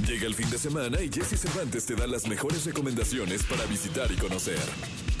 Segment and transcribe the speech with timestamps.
[0.00, 4.10] Llega el fin de semana y Jesse Cervantes te da las mejores recomendaciones para visitar
[4.10, 4.58] y conocer.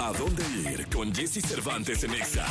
[0.02, 2.44] ¿A dónde ir con Jesse Cervantes en Exa?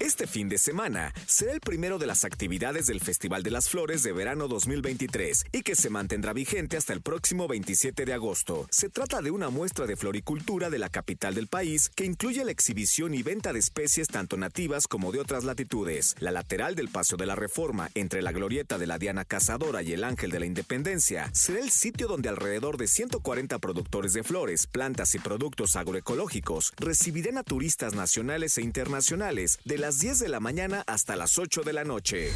[0.00, 4.04] Este fin de semana será el primero de las actividades del Festival de las Flores
[4.04, 8.68] de Verano 2023 y que se mantendrá vigente hasta el próximo 27 de agosto.
[8.70, 12.52] Se trata de una muestra de floricultura de la capital del país que incluye la
[12.52, 16.14] exhibición y venta de especies tanto nativas como de otras latitudes.
[16.20, 19.92] La lateral del Paseo de la Reforma, entre la glorieta de la Diana Cazadora y
[19.92, 24.68] el Ángel de la Independencia, será el sitio donde alrededor de 140 productores de flores,
[24.68, 30.40] plantas y productos agroecológicos recibirán a turistas nacionales e internacionales de las 10 de la
[30.40, 32.32] mañana hasta las 8 de la noche.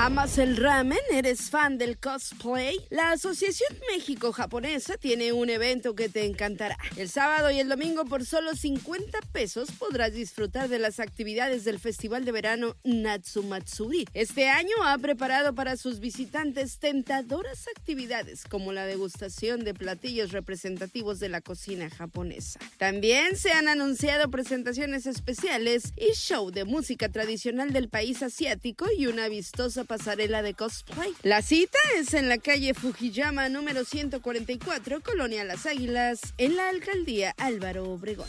[0.00, 0.96] ¿Amas el ramen?
[1.10, 2.78] ¿Eres fan del cosplay?
[2.88, 6.78] La Asociación México-Japonesa tiene un evento que te encantará.
[6.96, 11.80] El sábado y el domingo por solo 50 pesos podrás disfrutar de las actividades del
[11.80, 14.06] Festival de Verano Natsumatsuri.
[14.14, 21.18] Este año ha preparado para sus visitantes tentadoras actividades como la degustación de platillos representativos
[21.18, 22.60] de la cocina japonesa.
[22.76, 29.08] También se han anunciado presentaciones especiales y show de música tradicional del país asiático y
[29.08, 31.12] una vistosa pasarela de cosplay.
[31.24, 37.34] La cita es en la calle Fujiyama número 144, Colonia Las Águilas, en la alcaldía
[37.38, 38.28] Álvaro Obregón.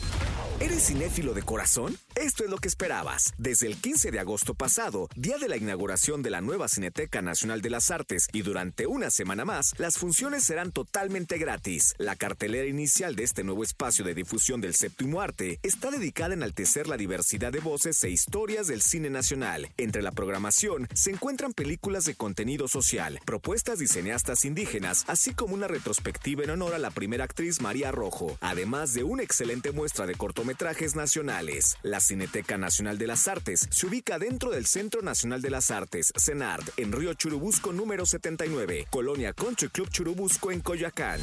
[0.58, 1.96] ¿Eres cinéfilo de corazón?
[2.20, 3.32] Esto es lo que esperabas.
[3.38, 7.62] Desde el 15 de agosto pasado, día de la inauguración de la nueva Cineteca Nacional
[7.62, 11.94] de las Artes, y durante una semana más, las funciones serán totalmente gratis.
[11.96, 16.34] La cartelera inicial de este nuevo espacio de difusión del séptimo arte está dedicada a
[16.34, 19.70] enaltecer la diversidad de voces e historias del cine nacional.
[19.78, 25.54] Entre la programación se encuentran películas de contenido social, propuestas de cineastas indígenas, así como
[25.54, 30.04] una retrospectiva en honor a la primera actriz María Rojo, además de una excelente muestra
[30.04, 31.78] de cortometrajes nacionales.
[31.82, 36.12] La Cineteca Nacional de las Artes se ubica dentro del Centro Nacional de las Artes,
[36.18, 41.20] CENART, en Río Churubusco número 79, Colonia Country Club Churubusco en Coyoacán.